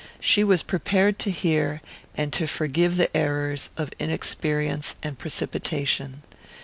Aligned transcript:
She 0.19 0.43
was 0.43 0.63
prepared 0.63 1.19
to 1.19 1.29
hear 1.29 1.79
and 2.17 2.33
to 2.33 2.47
forgive 2.47 2.97
the 2.97 3.15
errors 3.15 3.69
of 3.77 3.91
inexperience 3.99 4.95
and 5.03 5.19
precipitation. 5.19 6.23